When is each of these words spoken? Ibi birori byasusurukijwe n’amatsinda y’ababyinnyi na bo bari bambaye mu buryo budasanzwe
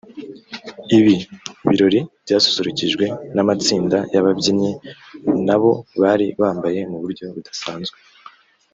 Ibi 0.97 1.15
birori 1.69 1.99
byasusurukijwe 2.23 3.05
n’amatsinda 3.35 3.97
y’ababyinnyi 4.13 4.71
na 5.47 5.57
bo 5.61 5.71
bari 6.01 6.27
bambaye 6.41 6.79
mu 6.91 6.97
buryo 7.03 7.25
budasanzwe 7.35 7.97